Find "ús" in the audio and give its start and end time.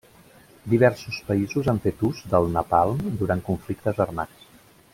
2.09-2.23